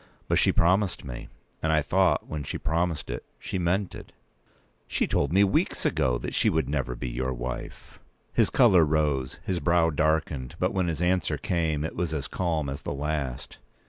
"But 0.27 0.39
she 0.39 0.51
promised 0.51 1.05
me; 1.05 1.29
and 1.61 1.71
I 1.71 1.83
thought, 1.83 2.25
when 2.25 2.41
she 2.41 2.57
promised 2.57 3.11
it, 3.11 3.23
she 3.37 3.59
meant 3.59 3.93
it." 3.93 4.11
"She 4.87 5.05
told 5.05 5.31
me, 5.31 5.43
weeks 5.43 5.85
ago, 5.85 6.17
that 6.17 6.33
she 6.33 6.49
would 6.49 6.67
never 6.67 6.95
be 6.95 7.07
your 7.07 7.31
wife!" 7.31 7.99
His 8.33 8.49
colour 8.49 8.83
rose, 8.83 9.37
his 9.45 9.59
brow 9.59 9.91
darkened; 9.91 10.53
when 10.57 10.87
his 10.87 11.03
answer 11.03 11.37
came, 11.37 11.83
it 11.83 11.95
was 11.95 12.15
as 12.15 12.27
calm 12.27 12.67
as 12.67 12.81
the 12.81 12.95
last. 12.95 13.59